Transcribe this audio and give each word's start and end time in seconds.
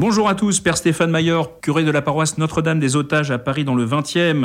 Bonjour 0.00 0.28
à 0.28 0.36
tous, 0.36 0.60
Père 0.60 0.76
Stéphane 0.76 1.10
Maillard, 1.10 1.58
curé 1.60 1.82
de 1.82 1.90
la 1.90 2.02
paroisse 2.02 2.38
Notre-Dame 2.38 2.78
des 2.78 2.94
Otages 2.94 3.32
à 3.32 3.38
Paris 3.38 3.64
dans 3.64 3.74
le 3.74 3.84
20e. 3.84 4.44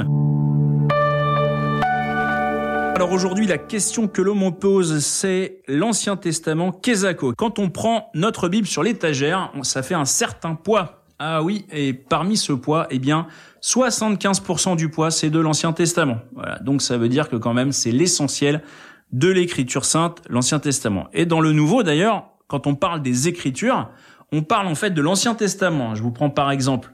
Alors 2.96 3.12
aujourd'hui, 3.12 3.46
la 3.46 3.60
question 3.60 4.08
que 4.08 4.24
l'on 4.24 4.34
me 4.34 4.50
pose, 4.50 4.98
c'est 5.06 5.62
l'Ancien 5.68 6.18
Testament, 6.18 6.72
Kézako. 6.72 7.34
Quand 7.38 7.60
on 7.60 7.70
prend 7.70 8.10
notre 8.16 8.50
Bible 8.50 8.66
sur 8.66 8.82
l'étagère, 8.82 9.52
ça 9.62 9.84
fait 9.84 9.94
un 9.94 10.06
certain 10.06 10.56
poids. 10.56 11.04
Ah 11.20 11.44
oui, 11.44 11.68
et 11.72 11.94
parmi 11.94 12.36
ce 12.36 12.54
poids, 12.54 12.88
eh 12.90 12.98
bien, 12.98 13.28
75% 13.62 14.76
du 14.76 14.90
poids, 14.90 15.12
c'est 15.12 15.30
de 15.30 15.40
l'Ancien 15.40 15.72
Testament. 15.72 16.18
Voilà, 16.34 16.58
donc 16.60 16.82
ça 16.82 16.98
veut 16.98 17.10
dire 17.10 17.30
que 17.30 17.36
quand 17.36 17.54
même, 17.54 17.72
c'est 17.72 17.92
l'essentiel 17.92 18.64
de 19.12 19.30
l'Écriture 19.30 19.86
sainte, 19.86 20.24
l'Ancien 20.30 20.58
Testament. 20.58 21.10
Et 21.14 21.28
dans 21.28 21.42
le 21.42 21.52
Nouveau, 21.52 21.84
d'ailleurs, 21.84 22.26
quand 22.48 22.66
on 22.66 22.74
parle 22.76 23.04
des 23.04 23.28
Écritures, 23.28 23.90
on 24.34 24.42
parle 24.42 24.68
en 24.68 24.76
fait 24.76 24.90
de 24.90 25.02
l'Ancien 25.02 25.36
Testament. 25.36 25.94
Je 25.94 26.02
vous 26.02 26.12
prends 26.12 26.32
par 26.32 26.52
exemple 26.52 26.92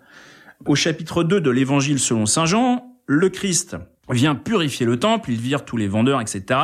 au 0.66 0.75
chapitre 0.75 1.24
2 1.24 1.39
de 1.39 1.50
l'Évangile 1.50 1.98
selon 1.98 2.25
Saint 2.25 2.46
Jean, 2.46 2.98
le 3.07 3.29
Christ 3.29 3.78
vient 4.10 4.36
purifier 4.36 4.86
le 4.86 5.00
temple, 5.00 5.32
il 5.32 5.39
vire 5.39 5.64
tous 5.64 5.78
les 5.78 5.88
vendeurs, 5.88 6.20
etc. 6.20 6.60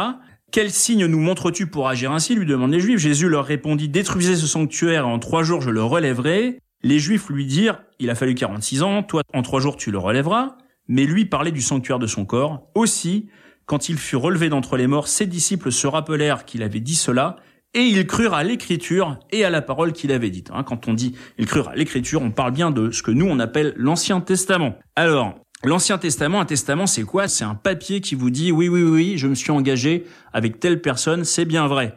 Quel 0.52 0.70
signe 0.72 1.06
nous 1.06 1.20
montres-tu 1.20 1.68
pour 1.68 1.88
agir 1.88 2.12
ainsi? 2.12 2.36
lui 2.36 2.46
demandent 2.46 2.74
les 2.74 2.82
Juifs. 2.82 3.00
Jésus 3.00 3.30
leur 3.30 3.46
répondit, 3.46 3.88
détruisez 3.88 4.36
ce 4.36 4.48
sanctuaire 4.48 5.04
et 5.04 5.08
en 5.08 5.18
trois 5.20 5.44
jours 5.44 5.62
je 5.62 5.70
le 5.70 5.82
relèverai. 5.82 6.60
Les 6.84 7.00
Juifs 7.00 7.30
lui 7.30 7.46
dirent, 7.46 7.82
il 8.00 8.10
a 8.10 8.16
fallu 8.16 8.36
46 8.36 8.84
ans, 8.84 9.02
toi 9.02 9.22
en 9.34 9.44
trois 9.44 9.62
jours 9.62 9.78
tu 9.78 9.92
le 9.92 9.98
relèveras. 9.98 10.58
Mais 10.90 11.06
lui 11.06 11.26
parlait 11.26 11.52
du 11.52 11.62
sanctuaire 11.62 12.00
de 12.00 12.08
son 12.08 12.26
corps. 12.26 12.68
Aussi, 12.76 13.30
quand 13.66 13.88
il 13.90 13.98
fut 13.98 14.18
relevé 14.18 14.50
d'entre 14.50 14.76
les 14.76 14.88
morts, 14.88 15.08
ses 15.08 15.26
disciples 15.26 15.72
se 15.72 15.88
rappelèrent 15.88 16.46
qu'il 16.46 16.64
avait 16.64 16.82
dit 16.82 16.96
cela 16.96 17.38
et 17.76 17.84
ils 17.84 18.08
crurent 18.08 18.34
à 18.34 18.44
l'écriture 18.44 19.20
et 19.32 19.46
à 19.46 19.52
la 19.52 19.62
parole 19.62 19.94
qu'il 19.94 20.12
avait 20.12 20.32
dite. 20.32 20.50
Hein, 20.52 20.64
quand 20.64 20.88
on 20.88 20.94
dit 20.94 21.16
ils 21.38 21.46
crurent 21.46 21.70
à 21.70 21.76
l'écriture, 21.76 22.24
on 22.24 22.32
parle 22.32 22.54
bien 22.54 22.72
de 22.72 22.90
ce 22.90 23.04
que 23.04 23.12
nous 23.12 23.28
on 23.28 23.38
appelle 23.38 23.74
l'Ancien 23.78 24.22
Testament. 24.22 24.76
Alors, 24.96 25.36
L'Ancien 25.64 25.98
Testament, 25.98 26.42
un 26.42 26.46
testament, 26.46 26.86
c'est 26.86 27.04
quoi? 27.04 27.28
C'est 27.28 27.46
un 27.46 27.56
papier 27.56 28.00
qui 28.00 28.14
vous 28.14 28.30
dit 28.30 28.52
oui, 28.52 28.68
oui, 28.68 28.84
oui, 28.84 29.18
je 29.18 29.26
me 29.28 29.34
suis 29.34 29.50
engagé 29.50 30.06
avec 30.32 30.60
telle 30.60 30.80
personne, 30.80 31.24
c'est 31.24 31.46
bien 31.46 31.66
vrai. 31.66 31.96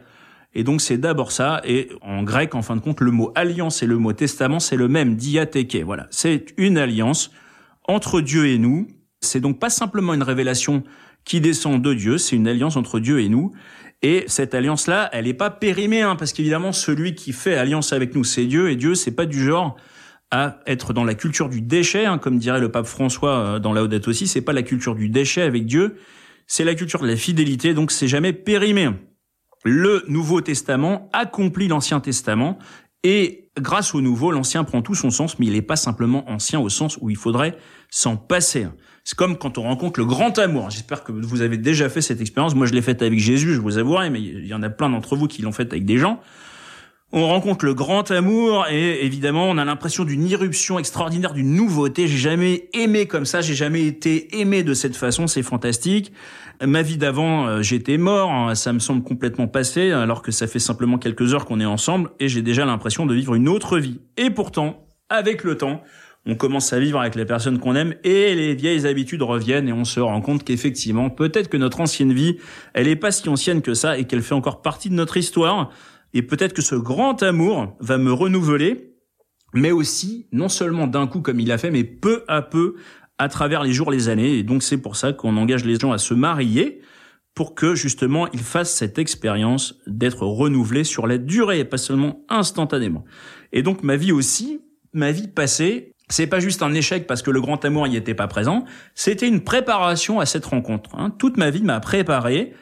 Et 0.55 0.63
donc 0.63 0.81
c'est 0.81 0.97
d'abord 0.97 1.31
ça, 1.31 1.61
et 1.63 1.89
en 2.01 2.23
grec, 2.23 2.55
en 2.55 2.63
fin 2.63 2.75
de 2.75 2.81
compte, 2.81 3.01
le 3.01 3.11
mot 3.11 3.31
alliance 3.35 3.83
et 3.83 3.85
le 3.85 3.97
mot 3.97 4.13
testament, 4.13 4.59
c'est 4.59 4.77
le 4.77 4.87
même, 4.87 5.15
diatheke. 5.15 5.83
Voilà, 5.85 6.07
c'est 6.09 6.47
une 6.57 6.79
alliance 6.79 7.31
entre 7.87 8.21
Dieu 8.21 8.47
et 8.47 8.57
nous. 8.57 8.87
C'est 9.21 9.41
donc 9.41 9.59
pas 9.59 9.69
simplement 9.69 10.15
une 10.15 10.23
révélation 10.23 10.83
qui 11.23 11.39
descend 11.41 11.81
de 11.81 11.93
Dieu, 11.93 12.17
c'est 12.17 12.35
une 12.35 12.47
alliance 12.47 12.75
entre 12.75 12.99
Dieu 12.99 13.19
et 13.19 13.29
nous. 13.29 13.51
Et 14.01 14.23
cette 14.27 14.53
alliance-là, 14.53 15.09
elle 15.11 15.25
n'est 15.25 15.33
pas 15.33 15.49
périmée, 15.49 16.01
hein, 16.01 16.15
parce 16.15 16.31
qu'évidemment, 16.31 16.71
celui 16.71 17.15
qui 17.15 17.33
fait 17.33 17.55
alliance 17.55 17.91
avec 17.91 18.15
nous, 18.15 18.23
c'est 18.23 18.45
Dieu, 18.45 18.69
et 18.69 18.75
Dieu, 18.75 18.95
c'est 18.95 19.11
pas 19.11 19.25
du 19.25 19.43
genre 19.43 19.75
à 20.31 20.59
être 20.67 20.93
dans 20.93 21.03
la 21.03 21.15
culture 21.15 21.49
du 21.49 21.61
déchet, 21.61 22.05
hein, 22.05 22.17
comme 22.17 22.37
dirait 22.37 22.59
le 22.59 22.71
pape 22.71 22.85
François 22.85 23.39
euh, 23.39 23.59
dans 23.59 23.73
la 23.73 23.81
Laudate 23.81 24.07
aussi, 24.07 24.27
c'est 24.27 24.41
pas 24.41 24.53
la 24.53 24.63
culture 24.63 24.95
du 24.95 25.09
déchet 25.09 25.41
avec 25.41 25.65
Dieu, 25.65 25.97
c'est 26.47 26.63
la 26.63 26.75
culture 26.75 27.01
de 27.01 27.07
la 27.07 27.15
fidélité, 27.15 27.73
donc 27.73 27.91
c'est 27.91 28.07
jamais 28.07 28.31
périmé. 28.31 28.89
Le 29.65 30.03
Nouveau 30.07 30.39
Testament 30.41 31.09
accomplit 31.13 31.67
l'Ancien 31.67 31.99
Testament, 31.99 32.57
et 33.03 33.49
grâce 33.57 33.95
au 33.95 34.01
Nouveau, 34.01 34.31
l'Ancien 34.31 34.63
prend 34.63 34.81
tout 34.81 34.95
son 34.95 35.09
sens, 35.09 35.39
mais 35.39 35.45
il 35.45 35.53
n'est 35.53 35.61
pas 35.61 35.75
simplement 35.75 36.29
ancien 36.29 36.59
au 36.59 36.69
sens 36.69 36.97
où 37.01 37.09
il 37.09 37.15
faudrait 37.15 37.57
s'en 37.89 38.17
passer. 38.17 38.67
C'est 39.03 39.17
comme 39.17 39.37
quand 39.37 39.57
on 39.57 39.63
rencontre 39.63 39.99
le 39.99 40.05
grand 40.05 40.37
amour. 40.37 40.69
J'espère 40.69 41.03
que 41.03 41.11
vous 41.11 41.41
avez 41.41 41.57
déjà 41.57 41.89
fait 41.89 42.01
cette 42.01 42.21
expérience. 42.21 42.55
Moi, 42.55 42.67
je 42.67 42.73
l'ai 42.73 42.81
faite 42.81 43.01
avec 43.01 43.19
Jésus, 43.19 43.53
je 43.53 43.61
vous 43.61 43.77
avouerai, 43.77 44.09
mais 44.09 44.21
il 44.21 44.45
y 44.45 44.53
en 44.53 44.61
a 44.61 44.69
plein 44.69 44.89
d'entre 44.89 45.15
vous 45.15 45.27
qui 45.27 45.41
l'ont 45.41 45.51
faite 45.51 45.71
avec 45.71 45.85
des 45.85 45.97
gens. 45.97 46.19
On 47.11 47.25
rencontre 47.25 47.65
le 47.65 47.73
grand 47.73 48.11
amour 48.11 48.67
et 48.69 49.03
évidemment, 49.03 49.49
on 49.49 49.57
a 49.57 49.65
l'impression 49.65 50.03
d'une 50.03 50.27
irruption 50.27 50.77
extraordinaire, 50.77 51.33
d'une 51.33 51.55
nouveauté. 51.55 52.07
J'ai 52.07 52.19
jamais 52.19 52.69
aimé 52.73 53.07
comme 53.07 53.25
ça, 53.25 53.41
j'ai 53.41 53.55
jamais 53.55 53.87
été 53.87 54.39
aimé 54.39 54.61
de 54.61 54.75
cette 54.75 54.95
façon, 54.95 55.25
c'est 55.25 55.41
fantastique. 55.41 56.13
Ma 56.63 56.83
vie 56.83 56.97
d'avant, 56.97 57.47
euh, 57.47 57.61
j'étais 57.63 57.97
mort, 57.97 58.29
hein. 58.31 58.53
ça 58.53 58.73
me 58.73 58.79
semble 58.79 59.01
complètement 59.01 59.47
passé 59.47 59.89
alors 59.89 60.21
que 60.21 60.31
ça 60.31 60.45
fait 60.45 60.59
simplement 60.59 60.99
quelques 60.99 61.33
heures 61.33 61.45
qu'on 61.45 61.59
est 61.59 61.65
ensemble 61.65 62.11
et 62.19 62.27
j'ai 62.27 62.43
déjà 62.43 62.63
l'impression 62.63 63.07
de 63.07 63.15
vivre 63.15 63.33
une 63.33 63.49
autre 63.49 63.79
vie. 63.79 64.01
Et 64.17 64.29
pourtant, 64.29 64.85
avec 65.09 65.43
le 65.43 65.57
temps, 65.57 65.81
on 66.27 66.35
commence 66.35 66.73
à 66.73 66.79
vivre 66.79 66.99
avec 66.99 67.15
les 67.15 67.25
personnes 67.25 67.57
qu'on 67.57 67.73
aime 67.73 67.95
et 68.03 68.35
les 68.35 68.53
vieilles 68.53 68.85
habitudes 68.85 69.23
reviennent 69.23 69.67
et 69.67 69.73
on 69.73 69.85
se 69.85 69.99
rend 69.99 70.21
compte 70.21 70.43
qu'effectivement, 70.43 71.09
peut-être 71.09 71.49
que 71.49 71.57
notre 71.57 71.81
ancienne 71.81 72.13
vie, 72.13 72.37
elle 72.75 72.87
est 72.87 72.95
pas 72.95 73.11
si 73.11 73.27
ancienne 73.29 73.63
que 73.63 73.73
ça 73.73 73.97
et 73.97 74.05
qu'elle 74.05 74.21
fait 74.21 74.35
encore 74.35 74.61
partie 74.61 74.91
de 74.91 74.95
notre 74.95 75.17
histoire. 75.17 75.71
Et 76.13 76.21
peut-être 76.21 76.53
que 76.53 76.61
ce 76.61 76.75
grand 76.75 77.21
amour 77.23 77.75
va 77.79 77.97
me 77.97 78.11
renouveler, 78.11 78.95
mais 79.53 79.71
aussi, 79.71 80.27
non 80.31 80.49
seulement 80.49 80.87
d'un 80.87 81.07
coup 81.07 81.21
comme 81.21 81.39
il 81.39 81.51
a 81.51 81.57
fait, 81.57 81.71
mais 81.71 81.83
peu 81.83 82.23
à 82.27 82.41
peu 82.41 82.75
à 83.17 83.27
travers 83.27 83.63
les 83.63 83.73
jours, 83.73 83.91
les 83.91 84.09
années. 84.09 84.37
Et 84.37 84.43
donc 84.43 84.63
c'est 84.63 84.77
pour 84.77 84.95
ça 84.95 85.13
qu'on 85.13 85.37
engage 85.37 85.65
les 85.65 85.77
gens 85.77 85.91
à 85.91 85.97
se 85.97 86.13
marier 86.13 86.81
pour 87.35 87.53
que 87.53 87.75
justement 87.75 88.27
ils 88.31 88.39
fassent 88.39 88.73
cette 88.73 88.97
expérience 88.97 89.79
d'être 89.87 90.25
renouvelés 90.25 90.83
sur 90.83 91.05
la 91.05 91.17
durée 91.17 91.59
et 91.59 91.65
pas 91.65 91.77
seulement 91.77 92.25
instantanément. 92.29 93.05
Et 93.51 93.61
donc 93.61 93.83
ma 93.83 93.97
vie 93.97 94.11
aussi, 94.11 94.61
ma 94.93 95.11
vie 95.11 95.27
passée, 95.27 95.93
c'est 96.09 96.27
pas 96.27 96.39
juste 96.39 96.63
un 96.63 96.73
échec 96.73 97.05
parce 97.05 97.21
que 97.21 97.29
le 97.29 97.39
grand 97.39 97.63
amour 97.63 97.87
n'y 97.87 97.95
était 97.95 98.15
pas 98.15 98.27
présent, 98.27 98.65
c'était 98.95 99.27
une 99.27 99.43
préparation 99.43 100.19
à 100.19 100.25
cette 100.25 100.45
rencontre. 100.45 100.95
Hein. 100.95 101.11
Toute 101.11 101.37
ma 101.37 101.51
vie 101.51 101.61
m'a 101.61 101.79
préparé 101.79 102.53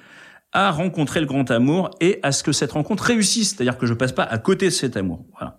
à 0.53 0.72
rencontrer 0.72 1.19
le 1.19 1.25
grand 1.25 1.50
amour 1.52 1.91
et 2.00 2.19
à 2.24 2.31
ce 2.31 2.44
que 2.44 2.52
cette 2.52 2.72
rencontre 2.72 3.03
réussisse, 3.03 3.56
c'est-à-dire 3.56 3.78
que 3.78 3.85
je 3.85 3.94
passe 3.94 4.12
pas 4.12 4.24
à 4.24 4.38
côté 4.38 4.66
de 4.66 4.72
cet 4.72 4.97
amour. 4.97 5.25
Voilà. 5.38 5.58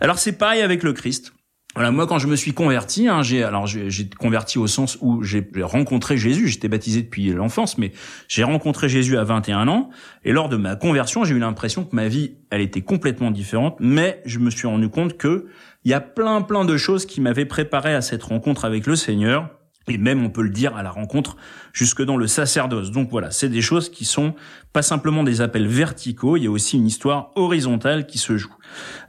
Alors 0.00 0.18
c'est 0.18 0.32
pareil 0.32 0.62
avec 0.62 0.82
le 0.82 0.92
Christ. 0.92 1.32
Voilà, 1.76 1.90
moi 1.90 2.06
quand 2.06 2.18
je 2.18 2.26
me 2.26 2.36
suis 2.36 2.54
converti, 2.54 3.06
hein, 3.06 3.22
j'ai 3.22 3.44
alors 3.44 3.66
j'ai 3.66 4.08
converti 4.08 4.56
au 4.58 4.66
sens 4.66 4.96
où 5.02 5.22
j'ai 5.22 5.46
rencontré 5.60 6.16
Jésus. 6.16 6.48
J'étais 6.48 6.68
baptisé 6.68 7.02
depuis 7.02 7.28
l'enfance, 7.32 7.76
mais 7.76 7.92
j'ai 8.28 8.44
rencontré 8.44 8.88
Jésus 8.88 9.18
à 9.18 9.24
21 9.24 9.68
ans. 9.68 9.90
Et 10.24 10.32
lors 10.32 10.48
de 10.48 10.56
ma 10.56 10.74
conversion, 10.74 11.24
j'ai 11.24 11.34
eu 11.34 11.38
l'impression 11.38 11.84
que 11.84 11.94
ma 11.94 12.08
vie, 12.08 12.38
elle 12.50 12.62
était 12.62 12.80
complètement 12.80 13.30
différente. 13.30 13.76
Mais 13.78 14.22
je 14.24 14.38
me 14.38 14.48
suis 14.48 14.66
rendu 14.66 14.88
compte 14.88 15.18
que 15.18 15.48
il 15.84 15.90
y 15.90 15.94
a 15.94 16.00
plein 16.00 16.40
plein 16.40 16.64
de 16.64 16.78
choses 16.78 17.04
qui 17.04 17.20
m'avaient 17.20 17.44
préparé 17.44 17.94
à 17.94 18.00
cette 18.00 18.22
rencontre 18.22 18.64
avec 18.64 18.86
le 18.86 18.96
Seigneur. 18.96 19.50
Et 19.88 19.98
même, 19.98 20.24
on 20.24 20.30
peut 20.30 20.42
le 20.42 20.50
dire, 20.50 20.76
à 20.76 20.82
la 20.82 20.90
rencontre 20.90 21.36
jusque 21.72 22.02
dans 22.02 22.16
le 22.16 22.26
sacerdoce. 22.26 22.90
Donc 22.90 23.10
voilà, 23.10 23.30
c'est 23.30 23.48
des 23.48 23.62
choses 23.62 23.88
qui 23.88 24.04
sont 24.04 24.34
pas 24.72 24.82
simplement 24.82 25.22
des 25.22 25.40
appels 25.40 25.68
verticaux, 25.68 26.36
il 26.36 26.44
y 26.44 26.46
a 26.46 26.50
aussi 26.50 26.76
une 26.76 26.86
histoire 26.86 27.30
horizontale 27.36 28.06
qui 28.06 28.18
se 28.18 28.36
joue. 28.36 28.54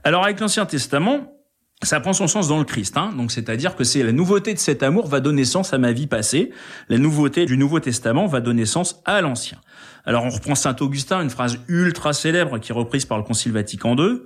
Alors 0.03 0.23
avec 0.23 0.39
l'Ancien 0.39 0.65
Testament, 0.65 1.33
ça 1.83 1.99
prend 1.99 2.13
son 2.13 2.27
sens 2.27 2.47
dans 2.47 2.57
le 2.57 2.63
Christ, 2.63 2.97
hein. 2.97 3.13
donc 3.15 3.31
c'est-à-dire 3.31 3.75
que 3.75 3.83
c'est 3.83 4.01
la 4.01 4.11
nouveauté 4.11 4.53
de 4.53 4.59
cet 4.59 4.81
amour 4.81 5.07
va 5.07 5.19
donner 5.19 5.45
sens 5.45 5.73
à 5.73 5.77
ma 5.77 5.91
vie 5.91 6.07
passée, 6.07 6.51
la 6.89 6.97
nouveauté 6.97 7.45
du 7.45 7.55
Nouveau 7.55 7.79
Testament 7.79 8.25
va 8.25 8.41
donner 8.41 8.65
sens 8.65 9.01
à 9.05 9.21
l'Ancien. 9.21 9.59
Alors 10.03 10.23
on 10.23 10.29
reprend 10.29 10.55
Saint 10.55 10.75
Augustin, 10.79 11.21
une 11.21 11.29
phrase 11.29 11.59
ultra 11.67 12.13
célèbre 12.13 12.57
qui 12.57 12.71
est 12.71 12.75
reprise 12.75 13.05
par 13.05 13.17
le 13.19 13.23
Concile 13.23 13.51
Vatican 13.51 13.95
II, 13.95 14.21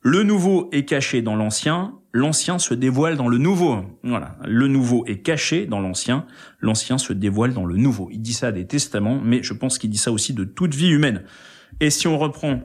le 0.00 0.22
nouveau 0.22 0.68
est 0.72 0.84
caché 0.84 1.22
dans 1.22 1.36
l'ancien, 1.36 1.94
l'ancien 2.16 2.58
se 2.58 2.74
dévoile 2.74 3.16
dans 3.16 3.28
le 3.28 3.38
nouveau. 3.38 3.84
Voilà, 4.02 4.36
le 4.44 4.66
nouveau 4.68 5.04
est 5.06 5.18
caché 5.18 5.66
dans 5.66 5.80
l'ancien, 5.80 6.26
l'ancien 6.60 6.98
se 6.98 7.12
dévoile 7.12 7.52
dans 7.52 7.66
le 7.66 7.76
nouveau. 7.76 8.08
Il 8.10 8.20
dit 8.20 8.32
ça 8.32 8.52
des 8.52 8.66
testaments, 8.66 9.20
mais 9.22 9.42
je 9.42 9.52
pense 9.52 9.78
qu'il 9.78 9.90
dit 9.90 9.98
ça 9.98 10.10
aussi 10.10 10.32
de 10.32 10.44
toute 10.44 10.74
vie 10.74 10.88
humaine. 10.88 11.24
Et 11.80 11.90
si 11.90 12.08
on 12.08 12.18
reprend 12.18 12.62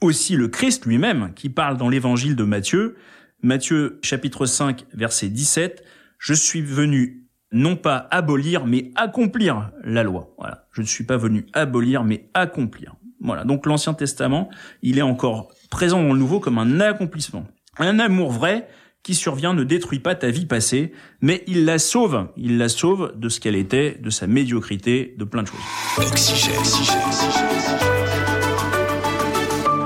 aussi 0.00 0.36
le 0.36 0.48
Christ 0.48 0.86
lui-même, 0.86 1.32
qui 1.34 1.50
parle 1.50 1.76
dans 1.76 1.88
l'évangile 1.88 2.34
de 2.34 2.44
Matthieu, 2.44 2.96
Matthieu 3.42 4.00
chapitre 4.02 4.46
5 4.46 4.86
verset 4.94 5.28
17, 5.28 5.84
je 6.18 6.34
suis 6.34 6.62
venu 6.62 7.26
non 7.52 7.76
pas 7.76 8.08
abolir, 8.10 8.66
mais 8.66 8.90
accomplir 8.96 9.70
la 9.84 10.02
loi. 10.02 10.34
Voilà. 10.38 10.66
Je 10.72 10.80
ne 10.80 10.86
suis 10.86 11.04
pas 11.04 11.18
venu 11.18 11.46
abolir, 11.52 12.04
mais 12.04 12.30
accomplir. 12.34 12.96
Voilà. 13.20 13.44
Donc 13.44 13.66
l'Ancien 13.66 13.94
Testament, 13.94 14.48
il 14.82 14.98
est 14.98 15.02
encore 15.02 15.52
présent 15.70 16.02
dans 16.02 16.12
le 16.12 16.18
Nouveau 16.18 16.40
comme 16.40 16.58
un 16.58 16.80
accomplissement. 16.80 17.46
Un 17.78 17.98
amour 17.98 18.30
vrai 18.30 18.68
qui 19.04 19.14
survient 19.14 19.52
ne 19.52 19.62
détruit 19.64 20.00
pas 20.00 20.14
ta 20.14 20.30
vie 20.30 20.46
passée, 20.46 20.92
mais 21.20 21.44
il 21.46 21.66
la 21.66 21.78
sauve. 21.78 22.28
Il 22.38 22.56
la 22.56 22.70
sauve 22.70 23.12
de 23.16 23.28
ce 23.28 23.38
qu'elle 23.38 23.54
était, 23.54 23.98
de 24.02 24.08
sa 24.08 24.26
médiocrité, 24.26 25.14
de 25.18 25.24
plein 25.24 25.42
de 25.42 25.48
choses. 25.48 25.60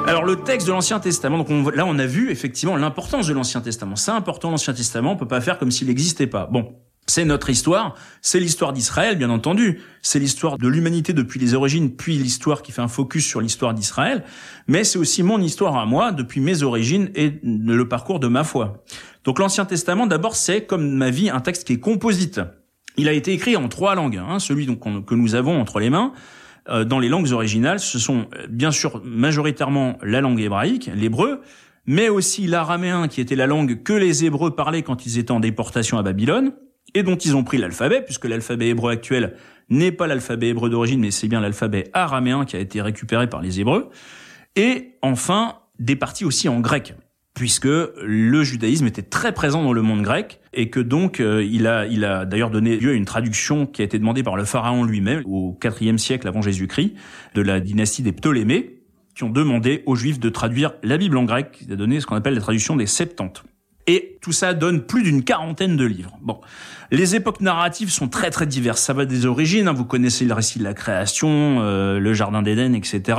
Alors 0.06 0.24
le 0.24 0.36
texte 0.36 0.68
de 0.68 0.72
l'Ancien 0.72 1.00
Testament, 1.00 1.38
donc 1.38 1.74
là 1.74 1.84
on 1.84 1.98
a 1.98 2.06
vu 2.06 2.30
effectivement 2.30 2.76
l'importance 2.76 3.26
de 3.26 3.34
l'Ancien 3.34 3.60
Testament. 3.60 3.96
C'est 3.96 4.12
important 4.12 4.50
l'Ancien 4.50 4.72
Testament, 4.72 5.12
on 5.12 5.16
peut 5.16 5.28
pas 5.28 5.40
faire 5.40 5.58
comme 5.58 5.72
s'il 5.72 5.88
n'existait 5.88 6.28
pas. 6.28 6.46
Bon, 6.46 6.76
c'est 7.08 7.24
notre 7.24 7.48
histoire, 7.48 7.94
c'est 8.20 8.38
l'histoire 8.38 8.74
d'Israël, 8.74 9.16
bien 9.16 9.30
entendu. 9.30 9.80
C'est 10.02 10.18
l'histoire 10.18 10.58
de 10.58 10.68
l'humanité 10.68 11.14
depuis 11.14 11.40
les 11.40 11.54
origines, 11.54 11.96
puis 11.96 12.18
l'histoire 12.18 12.60
qui 12.60 12.70
fait 12.70 12.82
un 12.82 12.88
focus 12.88 13.26
sur 13.26 13.40
l'histoire 13.40 13.72
d'Israël. 13.72 14.24
Mais 14.66 14.84
c'est 14.84 14.98
aussi 14.98 15.22
mon 15.22 15.40
histoire 15.40 15.76
à 15.78 15.86
moi, 15.86 16.12
depuis 16.12 16.40
mes 16.40 16.62
origines 16.62 17.10
et 17.14 17.40
le 17.42 17.88
parcours 17.88 18.20
de 18.20 18.28
ma 18.28 18.44
foi. 18.44 18.84
Donc 19.28 19.40
l'Ancien 19.40 19.66
Testament, 19.66 20.06
d'abord, 20.06 20.36
c'est 20.36 20.64
comme 20.64 20.90
ma 20.90 21.10
vie 21.10 21.28
un 21.28 21.40
texte 21.40 21.66
qui 21.66 21.74
est 21.74 21.80
composite. 21.80 22.40
Il 22.96 23.10
a 23.10 23.12
été 23.12 23.30
écrit 23.34 23.56
en 23.56 23.68
trois 23.68 23.94
langues. 23.94 24.16
Hein, 24.16 24.38
celui 24.38 24.64
donc, 24.64 24.80
que 25.04 25.14
nous 25.14 25.34
avons 25.34 25.60
entre 25.60 25.80
les 25.80 25.90
mains, 25.90 26.14
euh, 26.70 26.84
dans 26.84 26.98
les 26.98 27.10
langues 27.10 27.30
originales, 27.32 27.78
ce 27.78 27.98
sont 27.98 28.20
euh, 28.34 28.46
bien 28.48 28.70
sûr 28.70 29.02
majoritairement 29.04 29.98
la 30.02 30.22
langue 30.22 30.40
hébraïque, 30.40 30.90
l'hébreu, 30.94 31.42
mais 31.84 32.08
aussi 32.08 32.46
l'araméen 32.46 33.06
qui 33.06 33.20
était 33.20 33.36
la 33.36 33.46
langue 33.46 33.82
que 33.82 33.92
les 33.92 34.24
Hébreux 34.24 34.56
parlaient 34.56 34.80
quand 34.80 35.04
ils 35.04 35.18
étaient 35.18 35.30
en 35.30 35.40
déportation 35.40 35.98
à 35.98 36.02
Babylone, 36.02 36.54
et 36.94 37.02
dont 37.02 37.16
ils 37.16 37.36
ont 37.36 37.44
pris 37.44 37.58
l'alphabet, 37.58 38.00
puisque 38.00 38.24
l'alphabet 38.24 38.68
hébreu 38.68 38.90
actuel 38.90 39.34
n'est 39.68 39.92
pas 39.92 40.06
l'alphabet 40.06 40.48
hébreu 40.48 40.70
d'origine, 40.70 41.00
mais 41.00 41.10
c'est 41.10 41.28
bien 41.28 41.42
l'alphabet 41.42 41.90
araméen 41.92 42.46
qui 42.46 42.56
a 42.56 42.60
été 42.60 42.80
récupéré 42.80 43.28
par 43.28 43.42
les 43.42 43.60
Hébreux. 43.60 43.90
Et 44.56 44.94
enfin, 45.02 45.56
des 45.78 45.96
parties 45.96 46.24
aussi 46.24 46.48
en 46.48 46.60
grec 46.60 46.94
puisque 47.38 47.68
le 47.68 48.42
judaïsme 48.42 48.86
était 48.88 49.02
très 49.02 49.32
présent 49.32 49.62
dans 49.62 49.72
le 49.72 49.80
monde 49.80 50.02
grec 50.02 50.40
et 50.52 50.70
que 50.70 50.80
donc 50.80 51.20
euh, 51.20 51.44
il 51.48 51.68
a, 51.68 51.86
il 51.86 52.04
a 52.04 52.24
d'ailleurs 52.24 52.50
donné 52.50 52.76
lieu 52.76 52.90
à 52.90 52.94
une 52.94 53.04
traduction 53.04 53.64
qui 53.64 53.80
a 53.80 53.84
été 53.84 53.96
demandée 53.96 54.24
par 54.24 54.36
le 54.36 54.44
pharaon 54.44 54.82
lui-même 54.82 55.22
au 55.24 55.56
IVe 55.80 55.98
siècle 55.98 56.26
avant 56.26 56.42
Jésus-Christ 56.42 56.94
de 57.36 57.42
la 57.42 57.60
dynastie 57.60 58.02
des 58.02 58.10
Ptolémées 58.10 58.80
qui 59.14 59.22
ont 59.22 59.30
demandé 59.30 59.84
aux 59.86 59.94
Juifs 59.94 60.18
de 60.18 60.28
traduire 60.30 60.72
la 60.82 60.96
Bible 60.96 61.16
en 61.16 61.22
grec, 61.24 61.52
qui 61.52 61.72
a 61.72 61.76
donné 61.76 62.00
ce 62.00 62.06
qu'on 62.06 62.16
appelle 62.16 62.34
la 62.34 62.40
traduction 62.40 62.74
des 62.74 62.86
Septante. 62.86 63.44
Et 63.86 64.18
tout 64.20 64.32
ça 64.32 64.52
donne 64.52 64.82
plus 64.82 65.04
d'une 65.04 65.22
quarantaine 65.22 65.76
de 65.76 65.84
livres. 65.84 66.18
Bon, 66.20 66.40
les 66.90 67.14
époques 67.14 67.40
narratives 67.40 67.90
sont 67.90 68.08
très 68.08 68.30
très 68.30 68.46
diverses. 68.46 68.80
Ça 68.80 68.94
va 68.94 69.06
des 69.06 69.26
origines, 69.26 69.68
hein. 69.68 69.72
vous 69.72 69.84
connaissez 69.84 70.24
le 70.24 70.34
récit 70.34 70.58
de 70.58 70.64
la 70.64 70.74
création, 70.74 71.60
euh, 71.60 72.00
le 72.00 72.14
jardin 72.14 72.42
d'Éden, 72.42 72.74
etc. 72.74 73.18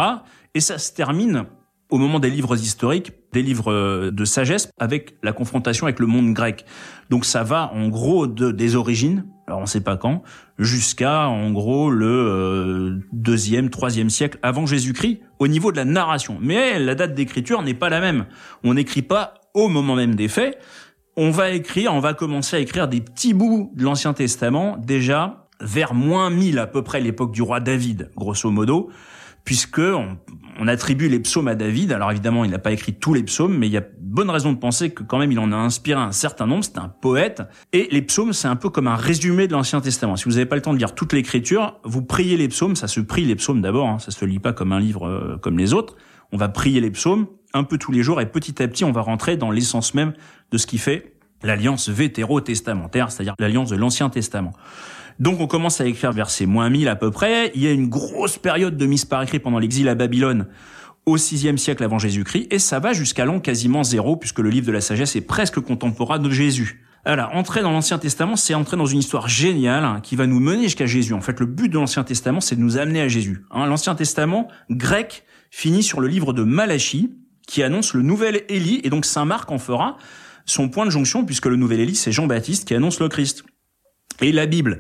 Et 0.54 0.60
ça 0.60 0.78
se 0.78 0.94
termine 0.94 1.46
au 1.90 1.98
moment 1.98 2.20
des 2.20 2.30
livres 2.30 2.56
historiques, 2.56 3.14
des 3.34 3.42
livres 3.42 3.72
euh, 3.72 4.12
de 4.12 4.26
sagesse, 4.26 4.70
avec 4.80 5.16
la 5.24 5.34
confrontation 5.34 5.88
avec 5.88 6.00
le 6.00 6.06
monde 6.06 6.34
grec. 6.34 6.66
Donc 7.10 7.26
ça 7.26 7.44
va 7.44 7.72
en 7.74 7.88
gros 7.90 8.28
de, 8.28 8.52
des 8.52 8.76
origines, 8.76 9.26
alors 9.48 9.60
on 9.60 9.64
ne 9.64 9.68
sait 9.68 9.82
pas 9.82 9.98
quand, 9.98 10.22
jusqu'à 10.60 11.28
en 11.28 11.52
gros 11.52 11.90
le 11.90 12.08
euh, 12.08 13.00
deuxième, 13.12 13.70
troisième 13.70 14.10
siècle 14.10 14.38
avant 14.44 14.66
Jésus-Christ, 14.66 15.22
au 15.40 15.48
niveau 15.48 15.72
de 15.72 15.78
la 15.78 15.86
narration. 15.86 16.38
Mais 16.40 16.80
la 16.80 16.96
date 16.96 17.16
d'écriture 17.16 17.62
n'est 17.64 17.74
pas 17.74 17.90
la 17.90 18.00
même. 18.00 18.26
On 18.64 18.76
n'écrit 18.76 19.02
pas 19.02 19.34
au 19.54 19.68
moment 19.68 19.96
même 19.96 20.16
des 20.16 20.28
faits. 20.28 20.60
On 21.18 21.32
va 21.32 21.50
écrire, 21.50 21.94
on 21.94 22.00
va 22.00 22.14
commencer 22.14 22.56
à 22.56 22.60
écrire 22.60 22.88
des 22.88 23.02
petits 23.02 23.34
bouts 23.34 23.72
de 23.76 23.84
l'Ancien 23.84 24.14
Testament 24.14 24.78
déjà 24.78 25.48
vers 25.60 25.94
moins 25.94 26.30
1000 26.30 26.60
à 26.60 26.68
peu 26.68 26.84
près 26.84 27.02
l'époque 27.02 27.32
du 27.32 27.42
roi 27.42 27.60
David, 27.60 28.12
grosso 28.16 28.50
modo, 28.50 28.90
puisque 29.50 29.82
on 30.60 30.68
attribue 30.68 31.10
les 31.10 31.20
psaumes 31.20 31.48
à 31.48 31.56
David. 31.56 31.92
Alors 31.92 32.12
évidemment, 32.12 32.46
il 32.46 32.52
n'a 32.52 32.60
pas 32.60 32.72
écrit 32.72 32.94
tous 32.94 33.16
les 33.16 33.24
psaumes, 33.24 33.58
mais 33.58 33.66
il 33.66 33.74
y 33.74 33.78
a 33.78 33.84
bonne 34.00 34.30
raison 34.30 34.54
de 34.54 34.60
penser 34.60 34.92
que 34.92 35.02
quand 35.02 35.18
même 35.18 35.32
il 35.32 35.40
en 35.40 35.52
a 35.52 35.56
inspiré 35.56 36.00
un 36.00 36.12
certain 36.12 36.46
nombre. 36.46 36.64
C'est 36.64 36.78
un 36.78 36.88
poète. 36.88 37.42
Et 37.74 37.88
les 37.90 38.04
psaumes, 38.04 38.32
c'est 38.32 38.48
un 38.48 38.56
peu 38.56 38.70
comme 38.70 38.86
un 38.86 38.96
résumé 38.96 39.48
de 39.48 39.54
l'Ancien 39.54 39.82
Testament. 39.82 40.18
Si 40.18 40.26
vous 40.26 40.34
n'avez 40.34 40.46
pas 40.46 40.56
le 40.56 40.62
temps 40.62 40.72
de 40.72 40.78
lire 40.78 40.94
toute 40.94 41.14
l'écriture, 41.14 41.80
vous 41.84 42.04
priez 42.04 42.38
les 42.38 42.48
psaumes. 42.48 42.76
Ça 42.76 42.88
se 42.88 43.00
prie 43.00 43.26
les 43.26 43.36
psaumes 43.36 43.60
d'abord. 43.60 43.90
Hein. 43.90 43.98
Ça 43.98 44.12
se 44.12 44.24
lit 44.24 44.38
pas 44.38 44.54
comme 44.54 44.72
un 44.72 44.80
livre 44.80 45.08
euh, 45.08 45.38
comme 45.42 45.58
les 45.58 45.74
autres. 45.74 45.96
On 46.32 46.38
va 46.38 46.48
prier 46.48 46.80
les 46.80 46.92
psaumes 46.92 47.26
un 47.56 47.64
peu 47.64 47.80
tous 47.80 47.92
les 47.92 48.04
jours 48.04 48.22
et 48.22 48.28
petit 48.28 48.62
à 48.62 48.68
petit, 48.68 48.84
on 48.84 48.92
va 48.92 49.02
rentrer 49.02 49.36
dans 49.36 49.50
l'essence 49.50 49.96
même 49.96 50.14
de 50.52 50.60
ce 50.60 50.68
qui 50.68 50.78
fait 50.78 51.16
l'alliance 51.44 51.90
vétéro-testamentaire, 51.90 53.12
c'est-à-dire 53.12 53.36
l'alliance 53.40 53.70
de 53.70 53.76
l'Ancien 53.76 54.10
Testament. 54.10 54.54
Donc 55.20 55.40
on 55.42 55.48
commence 55.48 55.82
à 55.82 55.86
écrire 55.86 56.12
vers 56.14 56.30
ces 56.30 56.46
moins 56.46 56.70
1000 56.70 56.88
à 56.88 56.96
peu 56.96 57.12
près. 57.12 57.52
Il 57.54 57.62
y 57.62 57.68
a 57.68 57.72
une 57.72 57.90
grosse 57.90 58.38
période 58.38 58.78
de 58.78 58.86
mise 58.86 59.06
par 59.06 59.22
écrit 59.22 59.40
pendant 59.40 59.60
l'exil 59.60 59.90
à 59.90 59.96
Babylone 59.96 60.48
au 61.06 61.16
VIe 61.16 61.58
siècle 61.58 61.84
avant 61.84 61.98
Jésus-Christ, 61.98 62.48
et 62.52 62.60
ça 62.60 62.80
va 62.80 62.94
jusqu'à 62.94 63.26
l'an 63.26 63.40
quasiment 63.40 63.84
zéro, 63.84 64.16
puisque 64.16 64.40
le 64.40 64.50
livre 64.50 64.68
de 64.68 64.72
la 64.72 64.82
sagesse 64.82 65.16
est 65.16 65.22
presque 65.22 65.60
contemporain 65.60 66.20
de 66.20 66.30
Jésus. 66.30 66.84
Alors, 67.06 67.34
entrer 67.34 67.62
dans 67.62 67.72
l'Ancien 67.72 67.98
Testament, 67.98 68.36
c'est 68.36 68.54
entrer 68.54 68.78
dans 68.78 68.86
une 68.86 69.00
histoire 69.00 69.28
géniale 69.28 69.86
hein, 69.86 70.00
qui 70.04 70.16
va 70.16 70.28
nous 70.28 70.40
mener 70.40 70.64
jusqu'à 70.64 70.86
Jésus. 70.86 71.14
En 71.14 71.22
fait, 71.22 71.40
le 71.40 71.46
but 71.46 71.70
de 71.70 71.76
l'Ancien 71.76 72.04
Testament, 72.04 72.42
c'est 72.42 72.56
de 72.56 72.62
nous 72.62 72.78
amener 72.78 73.02
à 73.02 73.08
Jésus. 73.08 73.44
Hein, 73.52 73.66
L'Ancien 73.66 73.96
Testament 73.96 74.50
grec 74.70 75.24
finit 75.50 75.82
sur 75.82 76.02
le 76.02 76.08
livre 76.08 76.34
de 76.34 76.44
Malachie, 76.44 77.16
qui 77.48 77.64
annonce 77.64 77.94
le 77.94 78.04
nouvel 78.04 78.44
Élie, 78.50 78.82
et 78.84 78.90
donc 78.90 79.06
Saint 79.06 79.26
Marc 79.26 79.50
en 79.52 79.58
fera 79.58 79.98
son 80.50 80.70
point 80.70 80.86
de 80.86 80.92
jonction, 80.92 81.26
puisque 81.26 81.46
le 81.46 81.56
nouvel 81.56 81.80
Élie, 81.80 81.96
c'est 81.96 82.12
Jean-Baptiste 82.12 82.68
qui 82.68 82.74
annonce 82.74 83.00
le 83.00 83.08
Christ. 83.08 83.44
Et 84.22 84.32
la 84.32 84.46
Bible, 84.46 84.80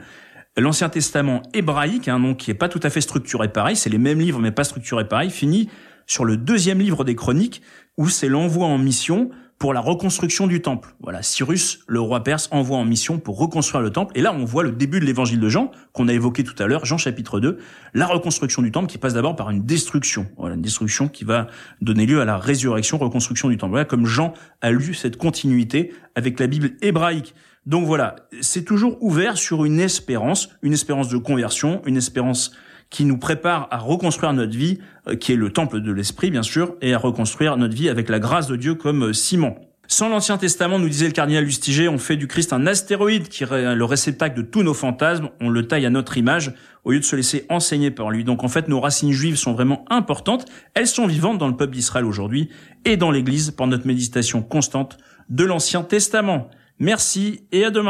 l'Ancien 0.57 0.89
Testament 0.89 1.43
hébraïque, 1.53 2.07
un 2.07 2.15
hein, 2.15 2.19
nom 2.19 2.35
qui 2.35 2.51
est 2.51 2.55
pas 2.55 2.69
tout 2.69 2.79
à 2.83 2.89
fait 2.89 3.01
structuré 3.01 3.51
pareil, 3.51 3.75
c'est 3.75 3.89
les 3.89 3.97
mêmes 3.97 4.19
livres 4.19 4.39
mais 4.39 4.51
pas 4.51 4.63
structurés 4.63 5.07
pareil, 5.07 5.29
finit 5.29 5.69
sur 6.07 6.25
le 6.25 6.37
deuxième 6.37 6.79
livre 6.79 7.03
des 7.03 7.15
Chroniques, 7.15 7.61
où 7.97 8.09
c'est 8.09 8.27
l'envoi 8.29 8.65
en 8.65 8.77
mission 8.77 9.29
pour 9.59 9.73
la 9.73 9.81
reconstruction 9.81 10.47
du 10.47 10.61
temple. 10.61 10.95
Voilà, 11.01 11.21
Cyrus, 11.21 11.81
le 11.85 11.99
roi 11.99 12.23
perse, 12.23 12.47
envoie 12.51 12.77
en 12.77 12.85
mission 12.85 13.19
pour 13.19 13.37
reconstruire 13.37 13.81
le 13.81 13.91
temple. 13.91 14.17
Et 14.17 14.21
là, 14.21 14.33
on 14.33 14.45
voit 14.45 14.63
le 14.63 14.71
début 14.71 15.01
de 15.01 15.05
l'évangile 15.05 15.41
de 15.41 15.49
Jean, 15.49 15.69
qu'on 15.91 16.07
a 16.07 16.13
évoqué 16.13 16.45
tout 16.45 16.55
à 16.63 16.65
l'heure, 16.65 16.85
Jean 16.85 16.97
chapitre 16.97 17.41
2, 17.41 17.59
la 17.93 18.07
reconstruction 18.07 18.61
du 18.61 18.71
temple 18.71 18.87
qui 18.87 18.97
passe 18.97 19.13
d'abord 19.13 19.35
par 19.35 19.49
une 19.49 19.65
destruction. 19.65 20.27
Voilà, 20.37 20.55
une 20.55 20.61
destruction 20.61 21.09
qui 21.09 21.25
va 21.25 21.47
donner 21.81 22.05
lieu 22.05 22.21
à 22.21 22.25
la 22.25 22.37
résurrection, 22.37 22.97
reconstruction 22.97 23.49
du 23.49 23.57
temple. 23.57 23.83
Comme 23.85 24.05
Jean 24.05 24.33
a 24.61 24.71
lu 24.71 24.93
cette 24.93 25.17
continuité 25.17 25.91
avec 26.15 26.39
la 26.39 26.47
Bible 26.47 26.71
hébraïque. 26.81 27.35
Donc 27.65 27.85
voilà, 27.85 28.15
c'est 28.39 28.63
toujours 28.63 28.97
ouvert 29.03 29.37
sur 29.37 29.65
une 29.65 29.81
espérance, 29.81 30.49
une 30.61 30.71
espérance 30.71 31.09
de 31.09 31.17
conversion, 31.17 31.81
une 31.85 31.97
espérance 31.97 32.53
qui 32.89 33.05
nous 33.05 33.17
prépare 33.17 33.67
à 33.71 33.77
reconstruire 33.77 34.33
notre 34.33 34.57
vie, 34.57 34.79
euh, 35.07 35.15
qui 35.15 35.33
est 35.33 35.35
le 35.35 35.51
temple 35.51 35.81
de 35.81 35.91
l'esprit 35.91 36.31
bien 36.31 36.43
sûr, 36.43 36.75
et 36.81 36.93
à 36.93 36.97
reconstruire 36.97 37.57
notre 37.57 37.75
vie 37.75 37.89
avec 37.89 38.09
la 38.09 38.19
grâce 38.19 38.47
de 38.47 38.55
Dieu 38.55 38.75
comme 38.75 39.09
euh, 39.09 39.13
ciment. 39.13 39.57
Sans 39.91 40.07
l'Ancien 40.07 40.37
Testament, 40.37 40.77
nous 40.77 40.87
disait 40.87 41.07
le 41.07 41.13
cardinal 41.13 41.43
Lustiger, 41.43 41.87
on 41.87 41.97
fait 41.97 42.15
du 42.15 42.27
Christ 42.27 42.53
un 42.53 42.67
astéroïde 42.67 43.27
qui 43.27 43.43
est 43.43 43.47
le 43.49 43.85
réceptacle 43.85 44.37
de 44.37 44.43
tous 44.43 44.61
nos 44.61 44.75
fantasmes, 44.75 45.29
on 45.41 45.49
le 45.49 45.67
taille 45.67 45.87
à 45.87 45.89
notre 45.89 46.15
image 46.15 46.53
au 46.83 46.91
lieu 46.91 46.99
de 46.99 47.03
se 47.03 47.15
laisser 47.15 47.47
enseigner 47.49 47.89
par 47.89 48.11
lui. 48.11 48.23
Donc 48.23 48.43
en 48.43 48.47
fait, 48.49 48.67
nos 48.67 48.79
racines 48.79 49.11
juives 49.11 49.35
sont 49.35 49.53
vraiment 49.53 49.85
importantes, 49.89 50.45
elles 50.75 50.85
sont 50.85 51.07
vivantes 51.07 51.39
dans 51.39 51.47
le 51.47 51.55
peuple 51.55 51.73
d'Israël 51.73 52.05
aujourd'hui 52.05 52.49
et 52.85 52.97
dans 52.97 53.09
l'Église 53.09 53.49
par 53.49 53.65
notre 53.65 53.87
méditation 53.87 54.43
constante 54.43 54.99
de 55.29 55.43
l'Ancien 55.43 55.81
Testament. 55.81 56.51
Merci 56.77 57.41
et 57.51 57.65
à 57.65 57.71
demain. 57.71 57.87